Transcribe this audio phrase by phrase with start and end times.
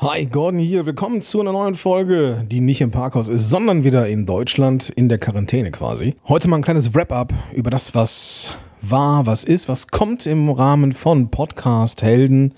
[0.00, 0.86] Hi, Gordon hier.
[0.86, 5.08] Willkommen zu einer neuen Folge, die nicht im Parkhaus ist, sondern wieder in Deutschland in
[5.08, 6.14] der Quarantäne quasi.
[6.28, 10.92] Heute mal ein kleines Wrap-up über das, was war, was ist, was kommt im Rahmen
[10.92, 12.54] von Podcast Helden.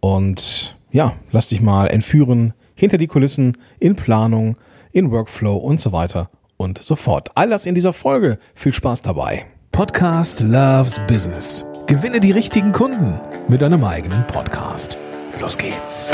[0.00, 4.58] Und ja, lass dich mal entführen hinter die Kulissen, in Planung,
[4.92, 7.30] in Workflow und so weiter und so fort.
[7.36, 8.36] All das in dieser Folge.
[8.52, 9.46] Viel Spaß dabei.
[9.72, 11.64] Podcast Loves Business.
[11.86, 13.18] Gewinne die richtigen Kunden
[13.48, 14.98] mit deinem eigenen Podcast.
[15.40, 16.10] Los geht's.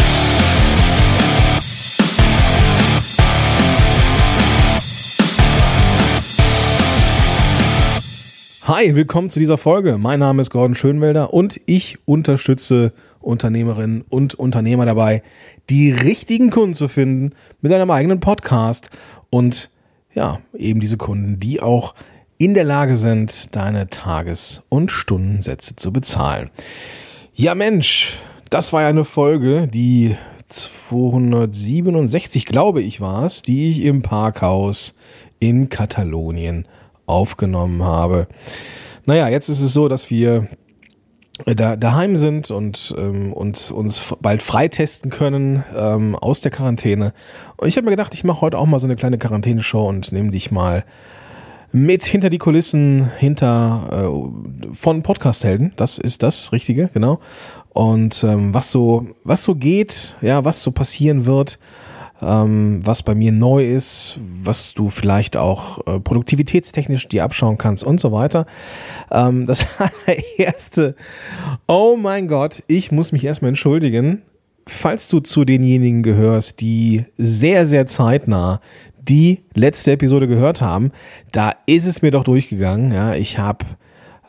[8.64, 9.96] Hi, willkommen zu dieser Folge.
[9.98, 15.22] Mein Name ist Gordon Schönwelder und ich unterstütze Unternehmerinnen und Unternehmer dabei,
[15.70, 18.90] die richtigen Kunden zu finden mit einem eigenen Podcast
[19.30, 19.70] und
[20.14, 21.94] ja, eben diese Kunden, die auch
[22.38, 26.50] in der Lage sind, deine Tages- und Stundensätze zu bezahlen.
[27.34, 28.18] Ja, Mensch,
[28.52, 30.14] das war ja eine Folge, die
[30.48, 34.94] 267, glaube ich, war es, die ich im Parkhaus
[35.38, 36.68] in Katalonien
[37.06, 38.28] aufgenommen habe.
[39.06, 40.48] Naja, jetzt ist es so, dass wir
[41.46, 47.14] da, daheim sind und ähm, uns, uns bald freitesten können ähm, aus der Quarantäne.
[47.56, 50.12] Und ich habe mir gedacht, ich mache heute auch mal so eine kleine Quarantäneshow und
[50.12, 50.84] nehme dich mal
[51.74, 55.72] mit hinter die Kulissen, hinter äh, von Podcast-Helden.
[55.76, 57.18] Das ist das Richtige, genau
[57.72, 61.58] und ähm, was so, was so geht, ja, was so passieren wird,
[62.20, 67.84] ähm, was bei mir neu ist, was du vielleicht auch äh, produktivitätstechnisch dir abschauen kannst
[67.84, 68.46] und so weiter.
[69.10, 69.66] Ähm, das
[70.06, 70.94] allererste,
[71.66, 74.22] oh mein Gott, ich muss mich erstmal entschuldigen,
[74.66, 78.60] falls du zu denjenigen gehörst, die sehr, sehr zeitnah
[79.00, 80.92] die letzte Episode gehört haben,
[81.32, 82.92] da ist es mir doch durchgegangen.
[82.92, 83.64] Ja, ich habe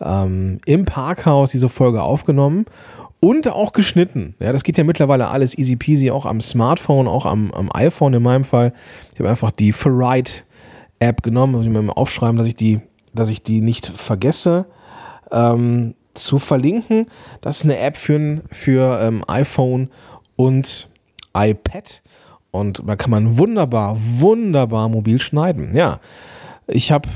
[0.02, 2.66] ähm, im Parkhaus diese Folge aufgenommen
[3.24, 4.36] und auch geschnitten.
[4.42, 8.14] Ja, das geht ja mittlerweile alles easy peasy, auch am Smartphone, auch am, am iPhone
[8.14, 8.74] in meinem Fall.
[9.14, 10.44] Ich habe einfach die Ferrite
[11.00, 12.82] App genommen, muss ich mir mal aufschreiben, dass ich die,
[13.14, 14.66] dass ich die nicht vergesse
[15.32, 17.06] ähm, zu verlinken.
[17.40, 19.90] Das ist eine App für, für ähm, iPhone
[20.36, 20.90] und
[21.34, 22.02] iPad.
[22.52, 25.74] Und da kann man wunderbar, wunderbar mobil schneiden.
[25.78, 26.02] Ja,
[26.68, 27.08] ich habe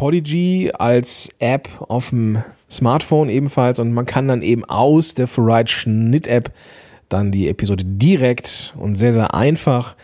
[0.00, 5.70] Podigy als App auf dem Smartphone ebenfalls und man kann dann eben aus der Ferrite
[5.70, 6.54] Schnitt App
[7.10, 9.96] dann die Episode direkt und sehr, sehr einfach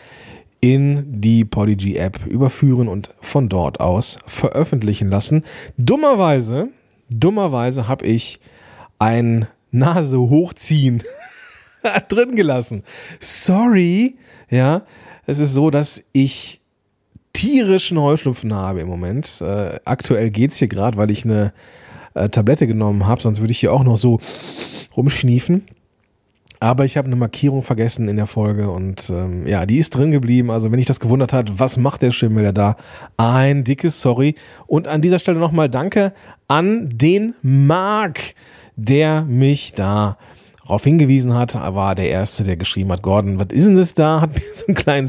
[0.60, 5.44] in die Podigy App überführen und von dort aus veröffentlichen lassen.
[5.78, 6.68] Dummerweise,
[7.08, 8.38] dummerweise habe ich
[8.98, 11.04] ein Nase hochziehen
[12.08, 12.82] drin gelassen.
[13.18, 14.16] Sorry,
[14.50, 14.82] ja.
[15.24, 16.60] Es ist so, dass ich
[17.36, 19.42] tierischen Heuschnupfen habe im Moment.
[19.42, 21.52] Äh, aktuell geht's hier gerade, weil ich eine
[22.14, 24.20] äh, Tablette genommen habe, sonst würde ich hier auch noch so
[24.96, 25.66] rumschniefen.
[26.60, 30.12] Aber ich habe eine Markierung vergessen in der Folge und ähm, ja, die ist drin
[30.12, 30.50] geblieben.
[30.50, 32.76] Also wenn ich das gewundert hat, was macht der Schimmel da?
[33.18, 34.36] Ein dickes Sorry.
[34.66, 36.14] Und an dieser Stelle nochmal Danke
[36.48, 38.34] an den Marc,
[38.76, 40.16] der mich da
[40.62, 41.54] darauf hingewiesen hat.
[41.54, 44.22] Er war der Erste, der geschrieben hat, Gordon, was ist denn das da?
[44.22, 45.08] Hat mir so einen kleinen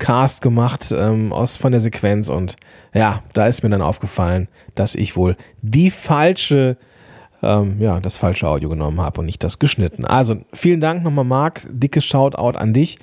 [0.00, 2.56] Screencast gemacht ähm, aus von der Sequenz und
[2.94, 6.76] ja, da ist mir dann aufgefallen, dass ich wohl die falsche,
[7.42, 10.04] ähm, ja, das falsche Audio genommen habe und nicht das geschnitten.
[10.04, 11.62] Also vielen Dank nochmal, Marc.
[11.70, 12.98] Dickes Shoutout an dich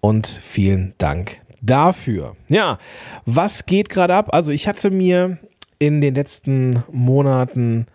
[0.00, 2.36] und vielen Dank dafür.
[2.48, 2.78] Ja,
[3.26, 4.28] was geht gerade ab?
[4.32, 5.38] Also ich hatte mir
[5.78, 7.86] in den letzten Monaten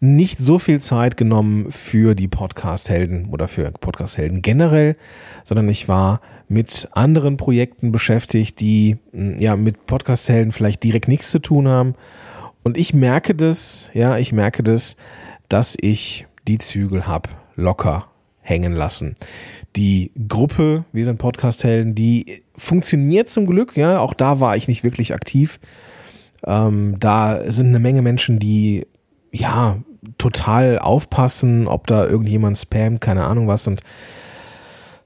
[0.00, 4.96] nicht so viel Zeit genommen für die Podcast-Helden oder für Podcast-Helden generell,
[5.44, 11.30] sondern ich war mit anderen Projekten beschäftigt, die hm, ja mit Podcast-Helden vielleicht direkt nichts
[11.30, 11.94] zu tun haben.
[12.62, 14.96] Und ich merke das, ja, ich merke das,
[15.48, 18.06] dass ich die Zügel habe locker
[18.40, 19.14] hängen lassen.
[19.76, 24.84] Die Gruppe, wir sind Podcast-Helden, die funktioniert zum Glück, ja, auch da war ich nicht
[24.84, 25.60] wirklich aktiv.
[26.46, 28.86] Ähm, da sind eine Menge Menschen, die
[29.30, 29.78] ja
[30.18, 33.66] total aufpassen, ob da irgendjemand spammt, keine Ahnung was.
[33.66, 33.80] Und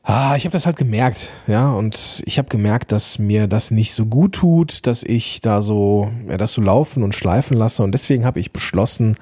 [0.03, 3.95] ah, ich habe das halt gemerkt, ja, und ich habe gemerkt, dass mir das nicht
[3.95, 7.83] so gut tut, dass ich da so, ja, das so laufen und schleifen lasse.
[7.83, 9.17] Und deswegen habe ich beschlossen,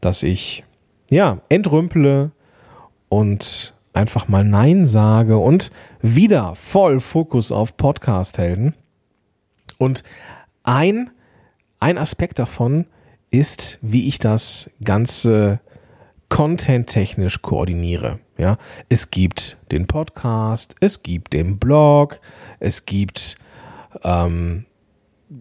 [0.00, 0.64] dass ich
[1.10, 2.32] ja entrümpele
[3.08, 5.70] und einfach mal Nein sage und
[6.02, 8.74] wieder voll Fokus auf Podcast-Helden.
[9.78, 10.02] Und
[10.64, 11.10] ein,
[11.80, 12.86] ein Aspekt davon
[13.36, 15.60] ist, wie ich das Ganze
[16.28, 18.18] content-technisch koordiniere.
[18.38, 22.20] Ja, es gibt den Podcast, es gibt den Blog,
[22.60, 23.36] es gibt
[24.02, 24.66] ähm,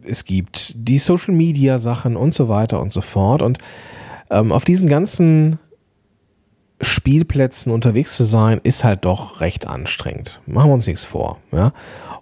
[0.03, 3.41] es gibt die Social Media Sachen und so weiter und so fort.
[3.41, 3.59] Und
[4.29, 5.59] ähm, auf diesen ganzen
[6.81, 10.41] Spielplätzen unterwegs zu sein, ist halt doch recht anstrengend.
[10.45, 11.39] Machen wir uns nichts vor.
[11.51, 11.71] Ja?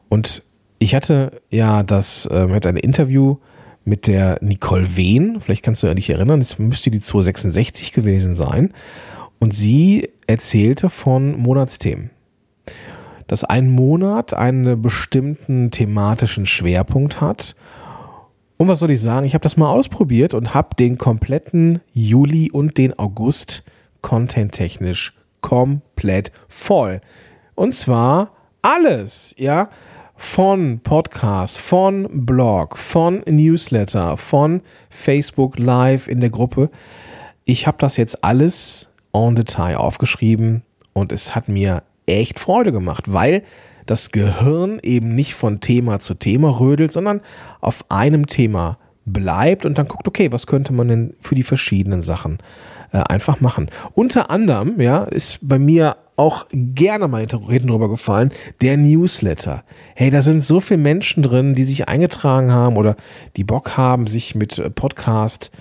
[0.10, 0.44] Und
[0.80, 3.38] ich hatte ja das, äh, hatte ein Interview
[3.86, 8.74] mit der Nicole Wehn, vielleicht kannst du dich erinnern, das müsste die 266 gewesen sein.
[9.40, 12.12] Und sie erzählte von Monatsthemen.
[13.28, 17.56] Dass ein Monat einen bestimmten thematischen Schwerpunkt hat.
[18.58, 19.26] Und was soll ich sagen?
[19.26, 23.64] Ich habe das mal ausprobiert und habe den kompletten Juli und den August
[24.02, 27.02] content-technisch komplett voll.
[27.56, 28.32] Und zwar
[28.62, 29.70] alles, ja
[30.24, 36.72] von Podcast, von Blog, von Newsletter, von Facebook Live in der Gruppe.
[37.46, 43.14] Ich habe das jetzt alles en Detail aufgeschrieben und es hat mir echt Freude gemacht,
[43.14, 43.44] weil
[43.86, 47.22] das Gehirn eben nicht von Thema zu Thema rödelt, sondern
[47.62, 52.02] auf einem Thema bleibt und dann guckt, okay, was könnte man denn für die verschiedenen
[52.02, 52.40] Sachen
[52.94, 53.70] äh, einfach machen.
[53.94, 58.32] Unter anderem, ja, ist bei mir auch gerne mal hinten drüber gefallen,
[58.62, 59.64] der Newsletter.
[59.96, 62.96] Hey, da sind so viele Menschen drin, die sich eingetragen haben oder
[63.36, 65.52] die Bock haben, sich mit äh, Podcast,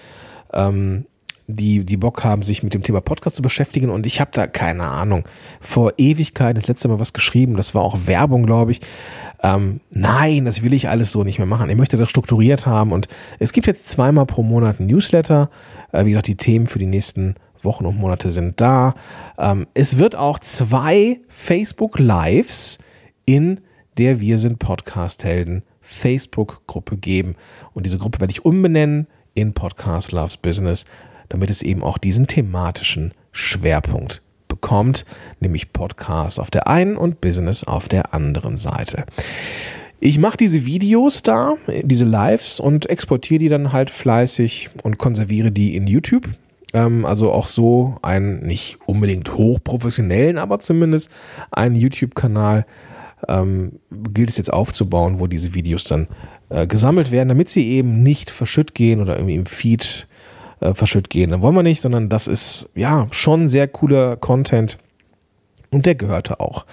[0.53, 1.07] ähm,
[1.47, 3.91] die, die Bock haben, sich mit dem Thema Podcast zu beschäftigen.
[3.91, 5.25] Und ich habe da keine Ahnung.
[5.61, 7.57] Vor Ewigkeit das letzte Mal was geschrieben.
[7.57, 8.81] Das war auch Werbung, glaube ich.
[9.43, 11.69] Ähm, nein, das will ich alles so nicht mehr machen.
[11.69, 12.93] Ich möchte das strukturiert haben.
[12.93, 13.09] Und
[13.39, 15.51] es gibt jetzt zweimal pro Monat ein Newsletter.
[15.91, 17.35] Äh, wie gesagt, die Themen für die nächsten
[17.65, 18.95] Wochen und Monate sind da.
[19.39, 22.79] Ähm, es wird auch zwei Facebook Lives
[23.25, 23.61] in
[23.99, 27.35] der Wir sind Podcast Helden Facebook-Gruppe geben.
[27.75, 30.85] Und diese Gruppe werde ich umbenennen in Podcast Loves Business,
[31.29, 35.05] damit es eben auch diesen thematischen Schwerpunkt bekommt,
[35.41, 39.07] nämlich Podcast auf der einen und Business auf der anderen Seite.
[39.99, 45.53] Ich mache diese Videos da, diese Lives und exportiere die dann halt fleißig und konserviere
[45.53, 46.29] die in YouTube.
[46.73, 51.11] Ähm, also auch so einen nicht unbedingt hochprofessionellen, aber zumindest
[51.51, 52.67] einen YouTube-Kanal
[53.29, 53.79] ähm,
[54.13, 56.09] gilt es jetzt aufzubauen, wo diese Videos dann
[56.49, 60.07] äh, gesammelt werden, damit sie eben nicht verschütt gehen oder irgendwie im Feed
[60.61, 61.31] äh, verschütt gehen.
[61.31, 64.79] Dann wollen wir nicht, sondern das ist ja schon sehr cooler Content
[65.71, 66.67] und der gehörte auch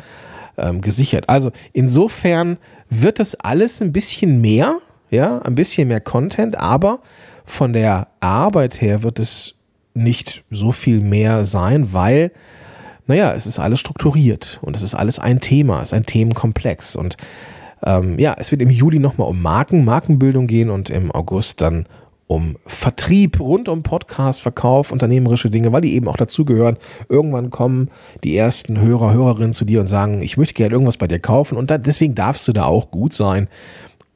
[0.57, 1.29] ähm, gesichert.
[1.29, 2.57] Also insofern
[2.89, 4.77] wird das alles ein bisschen mehr,
[5.09, 6.99] ja, ein bisschen mehr Content, aber
[7.45, 9.58] von der Arbeit her wird es
[10.03, 12.31] nicht so viel mehr sein, weil,
[13.07, 16.95] naja, es ist alles strukturiert und es ist alles ein Thema, es ist ein Themenkomplex.
[16.95, 17.17] Und
[17.85, 21.85] ähm, ja, es wird im Juli nochmal um Marken, Markenbildung gehen und im August dann
[22.29, 26.77] um Vertrieb rund um Podcast, Verkauf, unternehmerische Dinge, weil die eben auch dazugehören.
[27.09, 27.89] Irgendwann kommen
[28.23, 31.57] die ersten Hörer, Hörerinnen zu dir und sagen, ich möchte gerne irgendwas bei dir kaufen
[31.57, 33.47] und da, deswegen darfst du da auch gut sein.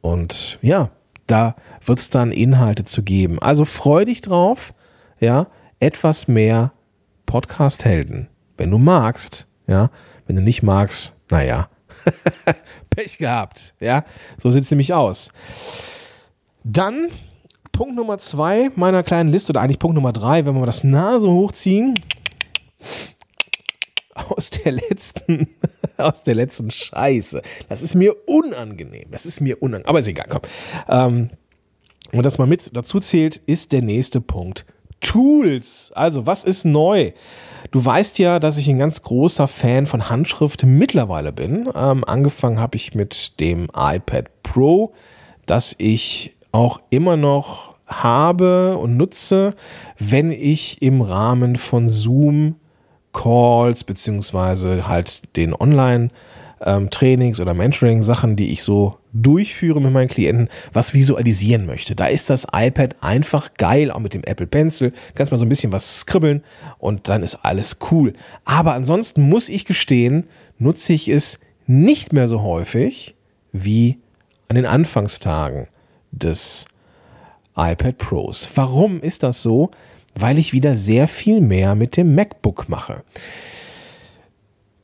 [0.02, 0.92] Und ja,
[1.26, 3.40] da wird es dann Inhalte zu geben.
[3.40, 4.76] Also freu dich drauf,
[5.20, 5.48] ja,
[5.84, 6.72] etwas mehr
[7.26, 8.30] Podcast-Helden.
[8.56, 9.90] Wenn du magst, ja,
[10.26, 11.68] wenn du nicht magst, naja,
[12.90, 14.06] Pech gehabt, ja,
[14.38, 15.34] so sieht es nämlich aus.
[16.64, 17.10] Dann
[17.74, 21.30] Punkt Nummer zwei meiner kleinen Liste, oder eigentlich Punkt Nummer drei, wenn wir das Nase
[21.30, 21.96] hochziehen,
[24.30, 25.50] aus der letzten,
[25.98, 27.42] aus der letzten Scheiße.
[27.68, 29.12] Das ist mir unangenehm.
[29.12, 29.90] Das ist mir unangenehm.
[29.90, 30.42] Aber ist egal, komm.
[30.88, 31.30] Ähm,
[32.14, 34.66] und das mal mit dazu zählt, ist der nächste Punkt
[35.04, 35.92] Tools.
[35.94, 37.12] Also, was ist neu?
[37.72, 41.70] Du weißt ja, dass ich ein ganz großer Fan von Handschrift mittlerweile bin.
[41.76, 44.94] Ähm, angefangen habe ich mit dem iPad Pro,
[45.46, 49.56] das ich auch immer noch habe und nutze,
[50.00, 52.56] wenn ich im Rahmen von Zoom
[53.12, 56.10] Calls beziehungsweise halt den Online-
[56.66, 61.96] ähm, Trainings oder Mentoring-Sachen, die ich so durchführe mit meinen Klienten, was visualisieren möchte.
[61.96, 64.92] Da ist das iPad einfach geil, auch mit dem Apple Pencil.
[65.16, 66.44] Kannst mal so ein bisschen was skribbeln
[66.80, 68.14] und dann ist alles cool.
[68.46, 70.26] Aber ansonsten muss ich gestehen,
[70.58, 73.16] nutze ich es nicht mehr so häufig
[73.52, 73.98] wie
[74.48, 75.68] an den Anfangstagen
[76.12, 76.66] des
[77.56, 78.50] iPad Pros.
[78.56, 79.72] Warum ist das so?
[80.16, 83.04] Weil ich wieder sehr viel mehr mit dem MacBook mache.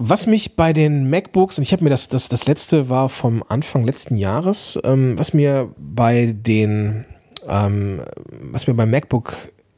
[0.02, 3.44] Was mich bei den MacBooks, und ich habe mir das, das, das letzte war vom
[3.46, 7.04] Anfang letzten Jahres, ähm, was mir bei den,
[7.46, 9.36] ähm, was mir beim MacBook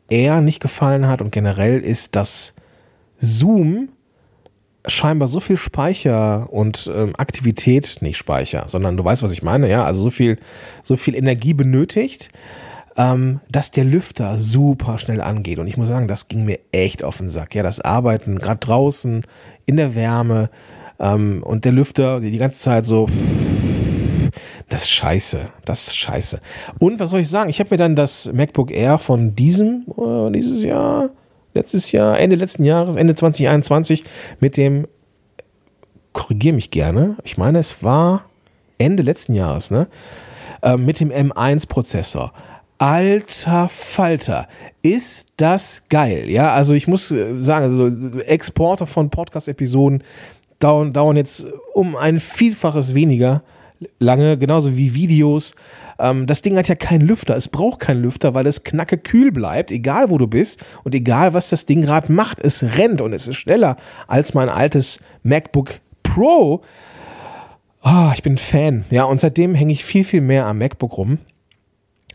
[0.09, 2.53] Air nicht gefallen hat und generell ist, dass
[3.17, 3.89] Zoom
[4.85, 9.67] scheinbar so viel Speicher und ähm, Aktivität, nicht Speicher, sondern du weißt, was ich meine,
[9.71, 10.37] ja, also so viel,
[10.83, 12.29] so viel Energie benötigt,
[12.97, 15.59] ähm, dass der Lüfter super schnell angeht.
[15.59, 17.55] Und ich muss sagen, das ging mir echt auf den Sack.
[17.55, 19.23] Ja, das Arbeiten gerade draußen
[19.65, 20.49] in der Wärme
[20.99, 23.07] ähm, und der Lüfter die ganze Zeit so.
[24.69, 25.49] Das ist scheiße.
[25.65, 26.39] Das ist scheiße.
[26.79, 27.49] Und was soll ich sagen?
[27.49, 31.09] Ich habe mir dann das MacBook Air von diesem, äh, dieses Jahr,
[31.53, 34.05] letztes Jahr, Ende letzten Jahres, Ende 2021
[34.39, 34.87] mit dem,
[36.13, 38.25] korrigiere mich gerne, ich meine, es war
[38.77, 39.87] Ende letzten Jahres, ne?
[40.61, 42.31] Äh, mit dem M1-Prozessor.
[42.81, 44.47] Alter Falter,
[44.81, 46.27] ist das geil.
[46.31, 50.03] Ja, also ich muss äh, sagen, also Exporte von Podcast-Episoden
[50.57, 51.45] dauern, dauern jetzt
[51.75, 53.43] um ein Vielfaches weniger
[53.99, 55.53] lange, genauso wie Videos.
[55.99, 57.35] Ähm, das Ding hat ja keinen Lüfter.
[57.35, 61.35] Es braucht keinen Lüfter, weil es knacke kühl bleibt, egal wo du bist und egal
[61.35, 62.41] was das Ding gerade macht.
[62.41, 66.61] Es rennt und es ist schneller als mein altes MacBook Pro.
[67.83, 68.85] Oh, ich bin Fan.
[68.89, 71.19] Ja, und seitdem hänge ich viel, viel mehr am MacBook rum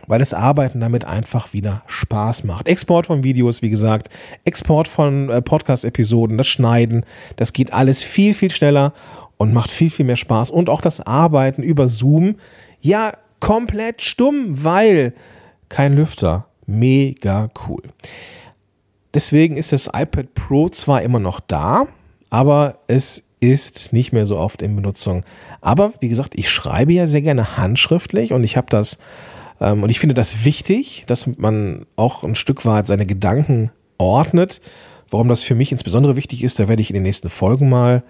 [0.07, 2.69] weil das Arbeiten damit einfach wieder Spaß macht.
[2.69, 4.09] Export von Videos, wie gesagt,
[4.45, 7.05] Export von äh, Podcast-Episoden, das Schneiden,
[7.37, 8.93] das geht alles viel, viel schneller
[9.37, 10.51] und macht viel, viel mehr Spaß.
[10.51, 12.37] Und auch das Arbeiten über Zoom,
[12.81, 15.13] ja, komplett stumm, weil
[15.69, 16.47] kein Lüfter.
[16.67, 17.83] Mega cool.
[19.15, 21.87] Deswegen ist das iPad Pro zwar immer noch da,
[22.29, 25.25] aber es ist nicht mehr so oft in Benutzung.
[25.61, 28.99] Aber wie gesagt, ich schreibe ja sehr gerne handschriftlich und ich habe das
[29.59, 34.61] und ich finde das wichtig, dass man auch ein Stück weit seine Gedanken ordnet.
[35.11, 38.03] Warum das für mich insbesondere wichtig ist, da werde ich in den nächsten Folgen mal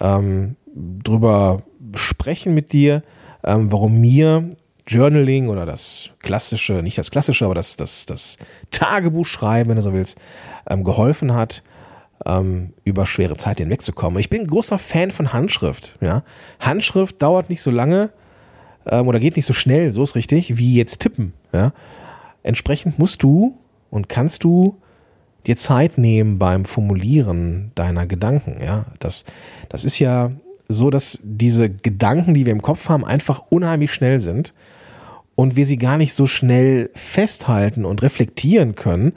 [0.00, 1.62] ähm, drüber
[1.94, 3.02] sprechen mit dir,
[3.44, 4.50] ähm, warum mir
[4.86, 8.38] Journaling oder das klassische, nicht das klassische, aber das, das, das
[8.70, 10.18] Tagebuchschreiben, wenn du so willst,
[10.68, 11.62] ähm, geholfen hat,
[12.24, 14.18] ähm, über schwere Zeit hinwegzukommen.
[14.18, 15.96] Ich bin ein großer Fan von Handschrift.
[16.00, 16.22] Ja?
[16.60, 18.10] Handschrift dauert nicht so lange
[18.90, 21.32] ähm, oder geht nicht so schnell, so ist richtig, wie jetzt tippen.
[21.52, 21.72] Ja?
[22.42, 23.56] Entsprechend musst du
[23.90, 24.76] und kannst du
[25.46, 28.56] dir Zeit nehmen beim Formulieren deiner Gedanken.
[28.62, 28.86] Ja?
[28.98, 29.24] Das,
[29.68, 30.32] das ist ja
[30.68, 34.52] so, dass diese Gedanken, die wir im Kopf haben, einfach unheimlich schnell sind
[35.34, 39.12] und wir sie gar nicht so schnell festhalten und reflektieren können,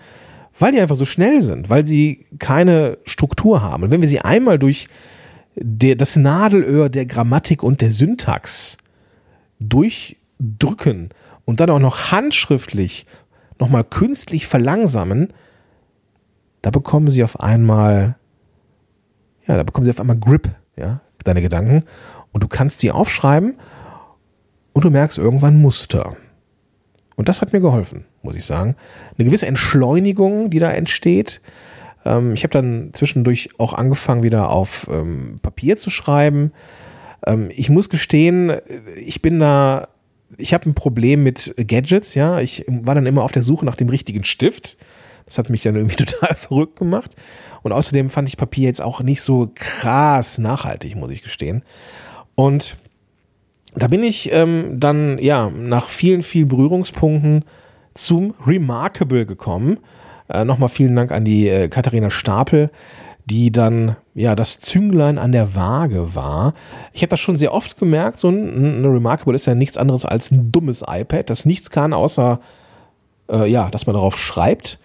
[0.58, 3.84] weil die einfach so schnell sind, weil sie keine Struktur haben.
[3.84, 4.88] Und wenn wir sie einmal durch
[5.56, 8.78] der, das Nadelöhr der Grammatik und der Syntax
[9.62, 11.10] durchdrücken
[11.46, 13.06] und dann auch noch handschriftlich
[13.60, 15.32] nochmal künstlich verlangsamen,
[16.62, 18.16] da bekommen sie auf einmal,
[19.48, 21.84] ja, da bekommen sie auf einmal Grip, ja, deine Gedanken
[22.32, 23.58] und du kannst sie aufschreiben
[24.74, 26.18] und du merkst irgendwann Muster.
[27.16, 28.76] Und das hat mir geholfen, muss ich sagen.
[29.18, 31.42] Eine gewisse Entschleunigung, die da entsteht.
[32.04, 36.52] Ähm, ich habe dann zwischendurch auch angefangen, wieder auf ähm, Papier zu schreiben.
[37.26, 38.54] Ähm, ich muss gestehen,
[38.96, 39.90] ich bin da,
[40.38, 42.40] ich habe ein Problem mit Gadgets, ja.
[42.40, 44.78] Ich war dann immer auf der Suche nach dem richtigen Stift.
[45.26, 47.16] Das hat mich dann irgendwie total verrückt gemacht.
[47.64, 51.64] Und außerdem fand ich Papier jetzt auch nicht so krass nachhaltig, muss ich gestehen.
[52.36, 52.76] Und
[53.74, 57.46] da bin ich ähm, dann, ja, nach vielen, vielen Berührungspunkten
[57.94, 59.80] zum Remarkable gekommen.
[60.28, 62.70] Äh, Nochmal vielen Dank an die äh, Katharina Stapel,
[63.26, 66.54] die dann ja das Zünglein an der Waage war.
[66.94, 70.06] Ich habe das schon sehr oft gemerkt, so ein, ein, Remarkable ist ja nichts anderes
[70.06, 72.40] als ein dummes iPad, das nichts kann, außer
[73.32, 74.80] äh, ja, dass man darauf schreibt.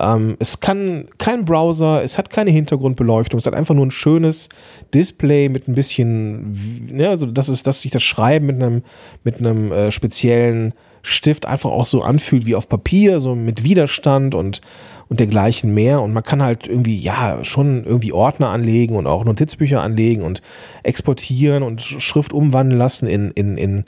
[0.00, 4.48] Ähm, es kann kein Browser, es hat keine Hintergrundbeleuchtung, es hat einfach nur ein schönes
[4.92, 8.82] Display mit ein bisschen, ja, also das ist, dass sich das Schreiben mit einem
[9.22, 14.34] mit einem äh, speziellen Stift einfach auch so anfühlt wie auf Papier, so mit Widerstand
[14.34, 14.62] und
[15.08, 16.00] und dergleichen mehr.
[16.02, 20.42] Und man kann halt irgendwie, ja, schon irgendwie Ordner anlegen und auch Notizbücher anlegen und
[20.82, 23.84] exportieren und Schrift umwandeln lassen in, in, in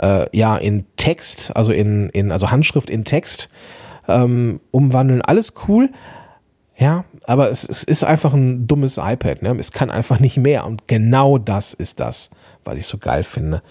[0.00, 3.50] äh, ja, in Text, also in, in, also Handschrift in Text
[4.08, 5.22] ähm, umwandeln.
[5.22, 5.90] Alles cool.
[6.76, 9.42] Ja, aber es, es ist einfach ein dummes iPad.
[9.42, 9.54] Ne?
[9.58, 10.64] Es kann einfach nicht mehr.
[10.66, 12.30] Und genau das ist das,
[12.64, 13.62] was ich so geil finde.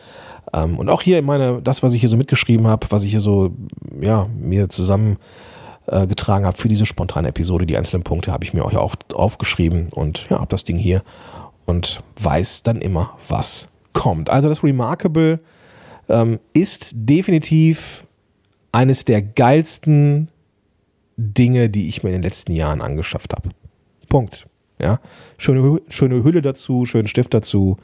[0.53, 3.19] Ähm, und auch hier meine, das, was ich hier so mitgeschrieben habe, was ich hier
[3.19, 3.51] so,
[3.99, 5.17] ja, mir zusammen
[5.91, 7.65] äh, getragen habe für diese spontane Episode.
[7.65, 10.77] Die einzelnen Punkte habe ich mir auch hier auf, aufgeschrieben und ja, habe das Ding
[10.77, 11.03] hier
[11.65, 14.29] und weiß dann immer, was kommt.
[14.29, 15.39] Also das Remarkable
[16.07, 18.05] ähm, ist definitiv
[18.71, 20.29] eines der geilsten
[21.17, 23.49] Dinge, die ich mir in den letzten Jahren angeschafft habe.
[24.07, 24.47] Punkt.
[24.81, 24.99] Ja,
[25.37, 27.77] schöne, schöne Hülle dazu, schönen Stift dazu.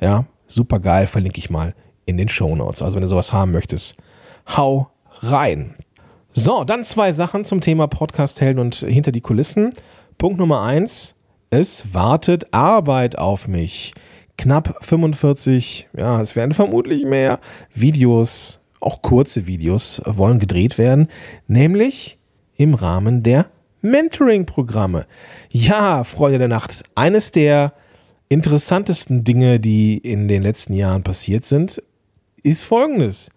[0.00, 1.74] Ja, super geil, verlinke ich mal
[2.06, 2.82] in den Show Notes.
[2.82, 3.96] Also wenn du sowas haben möchtest,
[4.56, 4.88] hau
[5.20, 5.74] rein.
[6.32, 9.74] So, dann zwei Sachen zum Thema Podcast-Helden und hinter die Kulissen.
[10.18, 11.14] Punkt Nummer eins,
[11.50, 13.94] es wartet Arbeit auf mich.
[14.36, 17.40] Knapp 45, ja, es werden vermutlich mehr
[17.72, 21.08] Videos, auch kurze Videos, wollen gedreht werden,
[21.48, 22.18] nämlich
[22.56, 23.46] im Rahmen der
[23.80, 25.06] Mentoring-Programme.
[25.50, 27.72] Ja, Freunde der Nacht, eines der
[28.28, 31.82] interessantesten Dinge, die in den letzten Jahren passiert sind,
[32.42, 33.30] ist folgendes.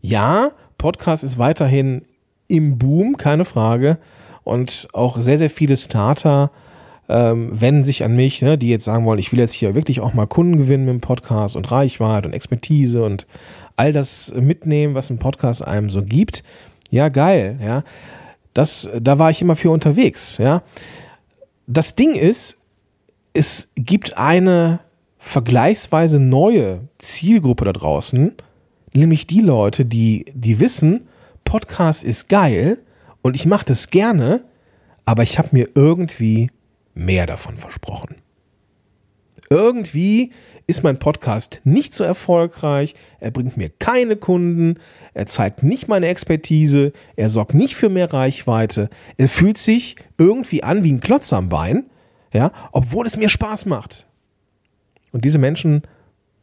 [0.00, 2.02] Ja, Podcast ist weiterhin
[2.48, 3.98] im Boom, keine Frage.
[4.46, 6.52] und auch sehr, sehr viele Starter
[7.08, 10.00] ähm, wenden sich an mich, ne, die jetzt sagen wollen, ich will jetzt hier wirklich
[10.00, 13.26] auch mal Kunden gewinnen mit dem Podcast und Reichweite und Expertise und
[13.74, 16.44] all das mitnehmen, was ein Podcast einem so gibt.
[16.90, 17.82] Ja, geil, ja.
[18.54, 20.62] Das, da war ich immer für unterwegs, ja.
[21.66, 22.56] Das Ding ist,
[23.32, 24.78] es gibt eine
[25.18, 28.32] vergleichsweise neue Zielgruppe da draußen,
[28.92, 31.08] nämlich die Leute, die, die wissen,
[31.46, 32.82] Podcast ist geil
[33.22, 34.44] und ich mache das gerne,
[35.06, 36.50] aber ich habe mir irgendwie
[36.92, 38.16] mehr davon versprochen.
[39.48, 40.32] Irgendwie
[40.66, 44.80] ist mein Podcast nicht so erfolgreich, er bringt mir keine Kunden,
[45.14, 50.64] er zeigt nicht meine Expertise, er sorgt nicht für mehr Reichweite, er fühlt sich irgendwie
[50.64, 51.86] an wie ein Klotz am Bein,
[52.32, 54.06] ja, obwohl es mir Spaß macht.
[55.12, 55.82] Und diese Menschen,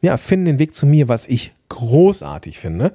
[0.02, 2.94] ja, finden den Weg zu mir, was ich großartig finde.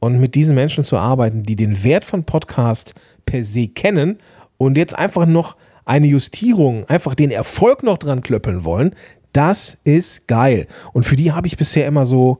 [0.00, 2.94] Und mit diesen Menschen zu arbeiten, die den Wert von Podcast
[3.26, 4.18] per se kennen
[4.56, 8.94] und jetzt einfach noch eine Justierung, einfach den Erfolg noch dran klöppeln wollen,
[9.32, 10.66] das ist geil.
[10.92, 12.38] Und für die habe ich bisher immer so,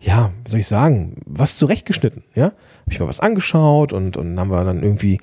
[0.00, 2.22] ja, wie soll ich sagen, was zurechtgeschnitten.
[2.34, 5.20] Ja, habe ich mal was angeschaut und, und haben wir dann irgendwie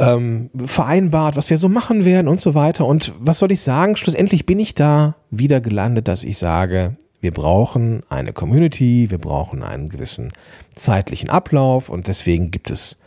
[0.00, 2.86] ähm, vereinbart, was wir so machen werden und so weiter.
[2.86, 3.96] Und was soll ich sagen?
[3.96, 9.62] Schlussendlich bin ich da wieder gelandet, dass ich sage, wir brauchen eine Community, wir brauchen
[9.62, 10.32] einen gewissen
[10.74, 12.98] zeitlichen Ablauf und deswegen gibt es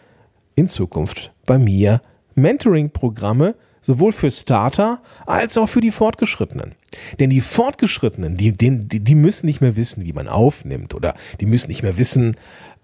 [0.55, 2.01] in Zukunft bei mir
[2.35, 6.75] Mentoring-Programme, sowohl für Starter als auch für die Fortgeschrittenen.
[7.19, 11.45] Denn die Fortgeschrittenen, die, die, die müssen nicht mehr wissen, wie man aufnimmt oder die
[11.45, 12.35] müssen nicht mehr wissen,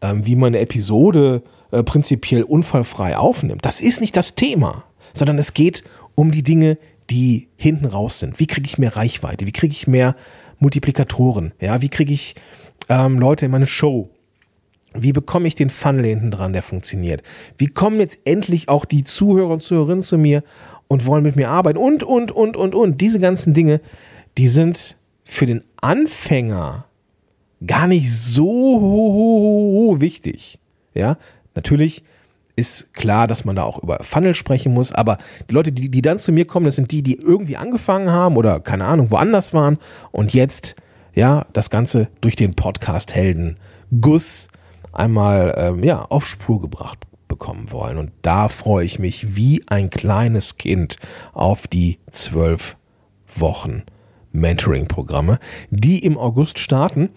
[0.02, 3.66] ähm, wie man eine Episode äh, prinzipiell unfallfrei aufnimmt.
[3.66, 5.84] Das ist nicht das Thema, sondern es geht
[6.16, 6.78] um die Dinge,
[7.10, 8.40] die hinten raus sind.
[8.40, 9.46] Wie kriege ich mehr Reichweite?
[9.46, 10.16] Wie kriege ich mehr
[10.60, 11.54] Multiplikatoren?
[11.60, 12.36] Ja, wie kriege ich
[12.90, 14.10] ähm, Leute in meine Show?
[14.94, 17.22] Wie bekomme ich den Funnel hinten dran, der funktioniert?
[17.58, 20.44] Wie kommen jetzt endlich auch die Zuhörer und Zuhörerinnen zu mir
[20.88, 21.78] und wollen mit mir arbeiten?
[21.78, 23.02] Und, und, und, und, und.
[23.02, 23.82] Diese ganzen Dinge,
[24.38, 26.86] die sind für den Anfänger
[27.66, 30.60] gar nicht so wichtig.
[30.94, 31.18] Ja,
[31.54, 32.04] natürlich
[32.58, 35.18] ist klar, dass man da auch über Funnel sprechen muss, aber
[35.50, 38.36] die Leute, die, die dann zu mir kommen, das sind die, die irgendwie angefangen haben
[38.36, 39.78] oder keine Ahnung, woanders waren
[40.12, 40.76] und jetzt,
[41.14, 43.58] ja, das Ganze durch den Podcast Helden
[44.02, 44.50] Guss
[44.92, 47.98] einmal ähm, ja, auf Spur gebracht bekommen wollen.
[47.98, 50.98] Und da freue ich mich wie ein kleines Kind
[51.34, 52.78] auf die zwölf
[53.28, 53.84] Wochen
[54.32, 55.40] Mentoring-Programme,
[55.70, 57.10] die im August starten.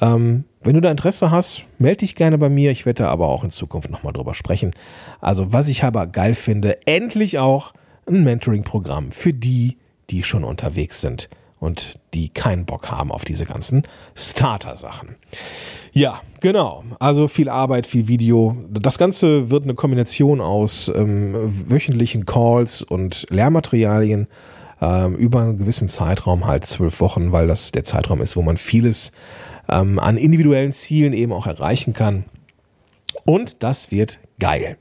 [0.00, 2.70] Ähm, wenn du da Interesse hast, melde dich gerne bei mir.
[2.70, 4.72] Ich werde da aber auch in Zukunft nochmal drüber sprechen.
[5.20, 7.72] Also, was ich aber geil finde, endlich auch
[8.06, 9.76] ein Mentoring-Programm für die,
[10.10, 11.28] die schon unterwegs sind
[11.60, 13.82] und die keinen Bock haben auf diese ganzen
[14.14, 15.16] Starter-Sachen.
[15.92, 16.84] Ja, genau.
[17.00, 18.56] Also viel Arbeit, viel Video.
[18.70, 21.34] Das Ganze wird eine Kombination aus ähm,
[21.68, 24.28] wöchentlichen Calls und Lehrmaterialien
[24.80, 28.56] ähm, über einen gewissen Zeitraum, halt zwölf Wochen, weil das der Zeitraum ist, wo man
[28.56, 29.12] vieles
[29.68, 32.24] ähm, an individuellen Zielen eben auch erreichen kann.
[33.24, 34.76] Und das wird geil.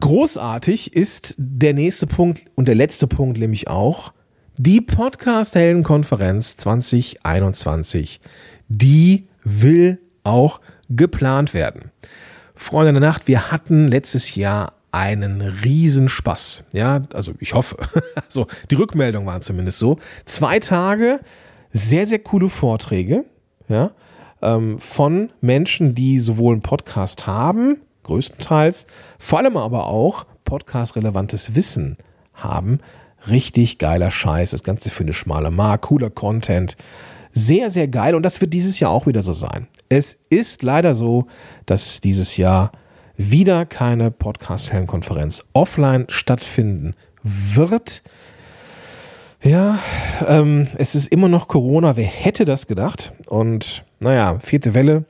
[0.00, 4.12] Großartig ist der nächste Punkt und der letzte Punkt nämlich auch
[4.58, 8.20] die Podcast-Helden-Konferenz 2021.
[8.68, 11.92] Die will auch geplant werden.
[12.54, 16.64] Freunde der Nacht, wir hatten letztes Jahr einen Riesenspaß.
[16.72, 17.76] Ja, also ich hoffe.
[18.26, 19.98] Also die Rückmeldungen waren zumindest so.
[20.24, 21.20] Zwei Tage,
[21.70, 23.24] sehr, sehr coole Vorträge,
[23.68, 23.92] ja,
[24.42, 28.86] ähm, von Menschen, die sowohl einen Podcast haben, größtenteils,
[29.18, 31.96] vor allem aber auch podcast-relevantes Wissen
[32.34, 32.78] haben.
[33.28, 34.52] Richtig geiler Scheiß.
[34.52, 36.76] Das Ganze für eine schmale Mark, cooler Content.
[37.32, 38.14] Sehr, sehr geil.
[38.14, 39.66] Und das wird dieses Jahr auch wieder so sein.
[39.88, 41.26] Es ist leider so,
[41.66, 42.72] dass dieses Jahr
[43.16, 48.02] wieder keine Podcast-Heldenkonferenz offline stattfinden wird.
[49.42, 49.78] Ja,
[50.26, 51.96] ähm, es ist immer noch Corona.
[51.96, 53.12] Wer hätte das gedacht?
[53.28, 55.04] Und naja, vierte Welle,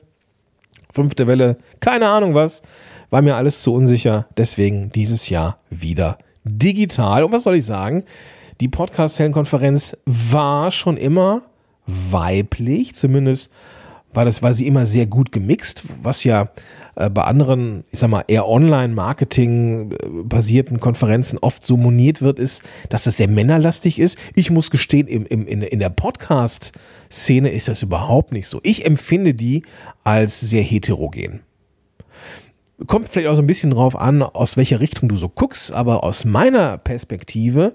[0.91, 2.61] fünfte Welle, keine Ahnung was.
[3.09, 4.27] War mir alles zu unsicher.
[4.35, 7.23] Deswegen dieses Jahr wieder digital.
[7.23, 8.03] Und was soll ich sagen?
[8.59, 11.43] Die Podcast-Heldenkonferenz war schon immer
[11.85, 13.51] weiblich, zumindest
[14.13, 16.49] war das, war sie immer sehr gut gemixt, was ja
[16.97, 23.03] bei anderen, ich sag mal, eher online-Marketing basierten Konferenzen oft so moniert wird, ist, dass
[23.03, 24.17] das sehr männerlastig ist.
[24.33, 28.59] Ich muss gestehen, im, im, in, in der Podcast-Szene ist das überhaupt nicht so.
[28.63, 29.63] Ich empfinde die
[30.03, 31.41] als sehr heterogen.
[32.87, 36.03] Kommt vielleicht auch so ein bisschen drauf an, aus welcher Richtung du so guckst, aber
[36.03, 37.73] aus meiner Perspektive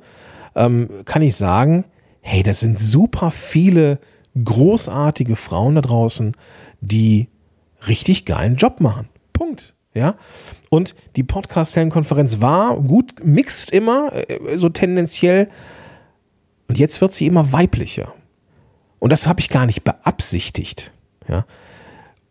[0.56, 1.84] ähm, kann ich sagen,
[2.22, 4.00] hey, das sind super viele
[4.42, 6.36] großartige Frauen da draußen,
[6.80, 7.28] die
[7.86, 9.08] richtig geilen Job machen.
[9.94, 10.14] Ja.
[10.70, 15.48] Und die Podcast-Heldenkonferenz war gut, mixt immer, äh, so tendenziell.
[16.68, 18.14] Und jetzt wird sie immer weiblicher.
[18.98, 20.92] Und das habe ich gar nicht beabsichtigt.
[21.28, 21.44] Ja.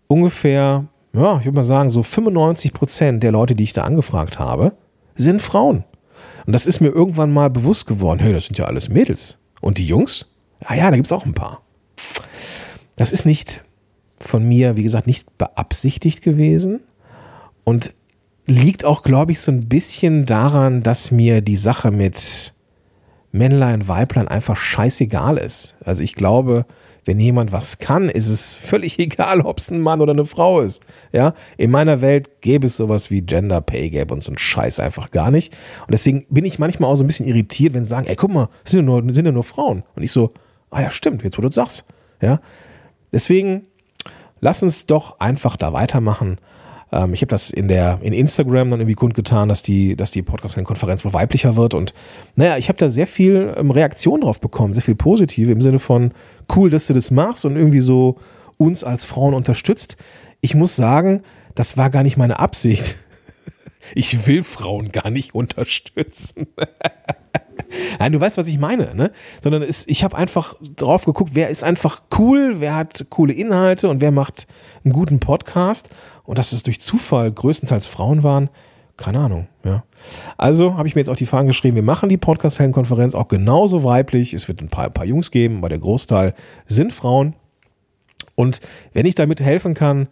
[0.07, 4.39] Ungefähr, ja, ich würde mal sagen, so 95 Prozent der Leute, die ich da angefragt
[4.39, 4.73] habe,
[5.15, 5.83] sind Frauen.
[6.45, 8.19] Und das ist mir irgendwann mal bewusst geworden.
[8.19, 9.37] Hey, das sind ja alles Mädels.
[9.59, 10.27] Und die Jungs?
[10.67, 11.61] Ja, ja, da gibt es auch ein paar.
[12.95, 13.63] Das ist nicht
[14.19, 16.81] von mir, wie gesagt, nicht beabsichtigt gewesen
[17.63, 17.93] und
[18.45, 22.53] liegt auch, glaube ich, so ein bisschen daran, dass mir die Sache mit
[23.31, 25.77] Männlein, Weiblein einfach scheißegal ist.
[25.85, 26.65] Also ich glaube,
[27.05, 30.61] wenn jemand was kann, ist es völlig egal, ob es ein Mann oder eine Frau
[30.61, 30.81] ist.
[31.11, 34.79] Ja, in meiner Welt gäbe es sowas wie Gender Pay Gap und so ein Scheiß
[34.79, 35.53] einfach gar nicht.
[35.81, 38.31] Und deswegen bin ich manchmal auch so ein bisschen irritiert, wenn sie sagen, ey, guck
[38.31, 39.83] mal, sind ja nur, sind ja nur Frauen.
[39.95, 40.33] Und ich so,
[40.69, 41.85] ah ja, stimmt, jetzt wo du das sagst.
[42.21, 42.39] Ja,
[43.11, 43.67] deswegen
[44.39, 46.37] lass uns doch einfach da weitermachen.
[46.91, 50.21] Ähm, ich habe das in der in Instagram dann irgendwie kundgetan, dass die, dass die
[50.21, 51.73] Podcast-Konferenz wohl weiblicher wird.
[51.73, 51.93] Und
[52.35, 55.79] naja, ich habe da sehr viel ähm, Reaktion drauf bekommen, sehr viel positive im Sinne
[55.79, 56.13] von
[56.55, 58.17] cool, dass du das machst und irgendwie so
[58.57, 59.97] uns als Frauen unterstützt.
[60.41, 61.21] Ich muss sagen,
[61.55, 62.95] das war gar nicht meine Absicht.
[63.93, 66.47] Ich will Frauen gar nicht unterstützen.
[68.01, 69.11] Nein, du weißt, was ich meine, ne?
[69.43, 73.89] Sondern es, ich habe einfach drauf geguckt, wer ist einfach cool, wer hat coole Inhalte
[73.89, 74.47] und wer macht
[74.83, 75.87] einen guten Podcast.
[76.23, 78.49] Und dass es durch Zufall größtenteils Frauen waren,
[78.97, 79.83] keine Ahnung, ja.
[80.35, 83.83] Also habe ich mir jetzt auch die Fahnen geschrieben, wir machen die Podcast-Helden-Konferenz auch genauso
[83.83, 84.33] weiblich.
[84.33, 86.33] Es wird ein paar, ein paar Jungs geben, aber der Großteil
[86.65, 87.35] sind Frauen.
[88.33, 88.61] Und
[88.93, 90.07] wenn ich damit helfen kann,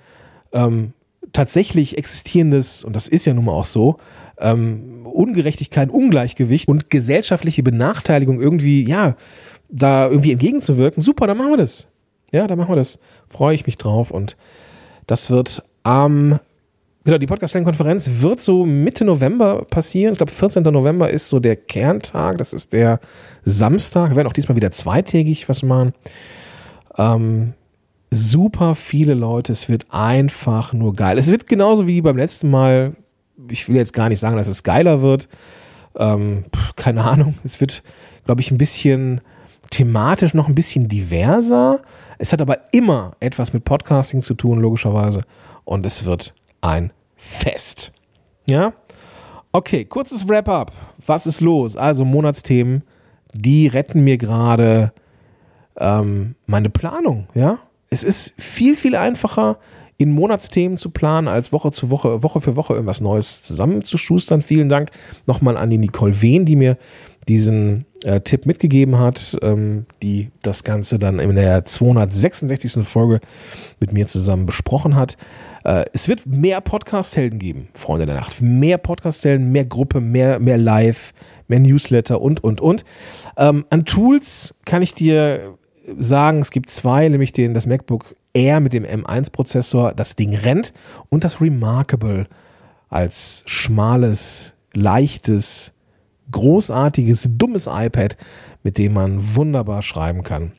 [0.54, 0.94] ähm,
[1.34, 3.98] tatsächlich existierendes, und das ist ja nun mal auch so,
[4.40, 9.16] ähm, Ungerechtigkeit, Ungleichgewicht und gesellschaftliche Benachteiligung irgendwie, ja,
[9.70, 11.88] da irgendwie entgegenzuwirken, super, dann machen wir das.
[12.32, 13.00] Ja, dann machen wir das.
[13.28, 14.38] Freue ich mich drauf und
[15.08, 16.40] das wird am,
[17.04, 20.14] genau, die Podcast-Konferenz wird so Mitte November passieren.
[20.14, 20.64] Ich glaube, 14.
[20.64, 23.00] November ist so der Kerntag, das ist der
[23.44, 24.12] Samstag.
[24.12, 25.94] Wir werden auch diesmal wieder zweitägig was machen.
[26.98, 27.54] Ähm,
[28.12, 31.18] super viele Leute, es wird einfach nur geil.
[31.18, 32.96] Es wird genauso wie beim letzten Mal
[33.50, 35.30] ich will jetzt gar nicht sagen, dass es geiler wird.
[35.98, 37.36] Ähm, keine Ahnung.
[37.44, 37.84] Es wird,
[38.26, 39.22] glaube ich, ein bisschen
[39.70, 41.82] thematisch noch ein bisschen diverser.
[42.18, 45.22] Es hat aber immer etwas mit Podcasting zu tun, logischerweise.
[45.64, 47.92] Und es wird ein Fest.
[48.48, 48.74] Ja?
[49.52, 50.72] Okay, kurzes Wrap-up.
[51.06, 51.78] Was ist los?
[51.78, 52.84] Also Monatsthemen,
[53.34, 54.92] die retten mir gerade
[55.78, 57.28] ähm, meine Planung.
[57.34, 57.60] Ja?
[57.90, 59.58] Es ist viel, viel einfacher,
[60.00, 64.42] in Monatsthemen zu planen, als Woche zu Woche, Woche für Woche irgendwas Neues zusammenzuschustern.
[64.42, 64.92] Vielen Dank
[65.28, 66.78] nochmal an die Nicole Wehn, die mir
[67.28, 72.88] diesen äh, Tipp mitgegeben hat, ähm, die das Ganze dann in der 266.
[72.88, 73.20] Folge
[73.82, 75.18] mit mir zusammen besprochen hat.
[75.66, 78.42] Äh, es wird mehr Podcast-Helden geben, Freunde der Nacht.
[78.42, 81.14] Mehr Podcast-Helden, mehr Gruppe, mehr, mehr Live,
[81.50, 82.86] mehr Newsletter und, und, und.
[83.36, 85.58] Ähm, an Tools kann ich dir
[85.98, 90.74] sagen, es gibt zwei, nämlich den, das MacBook Air mit dem M1-Prozessor, das Ding rennt
[91.10, 92.28] und das Remarkable
[92.90, 95.74] als schmales, leichtes,
[96.32, 98.18] großartiges, dummes iPad,
[98.64, 100.54] mit dem man wunderbar schreiben kann.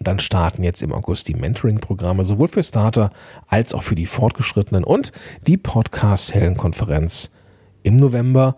[0.00, 3.10] Dann starten jetzt im August die Mentoring-Programme, sowohl für Starter
[3.46, 4.84] als auch für die Fortgeschrittenen.
[4.84, 5.12] Und
[5.46, 7.30] die Podcast-Helden-Konferenz
[7.82, 8.56] im November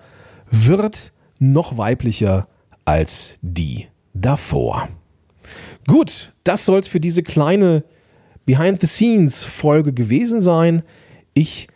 [0.50, 2.48] wird noch weiblicher
[2.84, 4.88] als die davor.
[5.86, 7.84] Gut, das soll es für diese kleine
[8.46, 10.82] Behind-the-Scenes-Folge gewesen sein.
[11.32, 11.68] Ich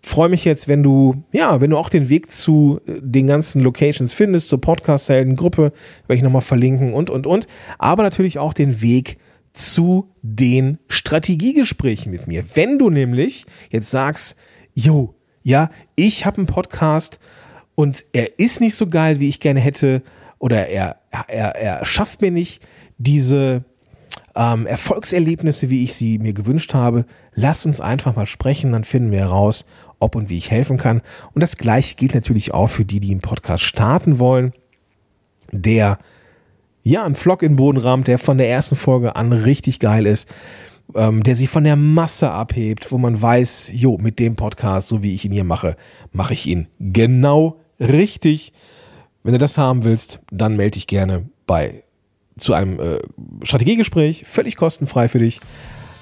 [0.00, 3.62] freue mich jetzt, wenn du, ja, wenn du auch den Weg zu äh, den ganzen
[3.62, 5.72] Locations findest, zur Podcast-Helden-Gruppe,
[6.06, 7.46] werde ich nochmal verlinken und, und, und.
[7.78, 9.18] Aber natürlich auch den Weg
[9.52, 12.44] zu den Strategiegesprächen mit mir.
[12.54, 14.36] Wenn du nämlich jetzt sagst,
[14.74, 17.18] yo, ja, ich habe einen Podcast
[17.74, 20.02] und er ist nicht so geil, wie ich gerne hätte,
[20.38, 22.62] oder er, er, er schafft mir nicht
[22.98, 23.64] diese
[24.38, 27.04] ähm, Erfolgserlebnisse, wie ich sie mir gewünscht habe.
[27.34, 29.66] Lass uns einfach mal sprechen, dann finden wir heraus,
[29.98, 31.02] ob und wie ich helfen kann.
[31.34, 34.52] Und das gleiche gilt natürlich auch für die, die einen Podcast starten wollen,
[35.50, 35.98] der
[36.82, 40.06] ja einen Vlog in den Boden rammt, der von der ersten Folge an richtig geil
[40.06, 40.28] ist,
[40.94, 45.02] ähm, der sich von der Masse abhebt, wo man weiß, jo, mit dem Podcast, so
[45.02, 45.74] wie ich ihn hier mache,
[46.12, 48.52] mache ich ihn genau richtig.
[49.24, 51.82] Wenn du das haben willst, dann melde dich gerne bei
[52.38, 52.98] zu einem äh,
[53.42, 55.40] Strategiegespräch, völlig kostenfrei für dich.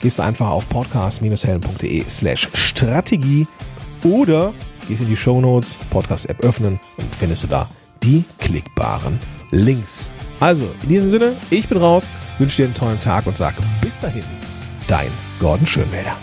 [0.02, 3.46] Gehst du einfach auf podcast-helden.de slash Strategie
[4.04, 4.52] oder
[4.88, 7.68] gehst in die Show Notes, Podcast-App öffnen und findest du da
[8.02, 9.18] die klickbaren
[9.50, 10.12] Links.
[10.38, 14.00] Also, in diesem Sinne, ich bin raus, wünsche dir einen tollen Tag und sage bis
[14.00, 14.24] dahin,
[14.86, 16.16] dein Gordon Schönwälder.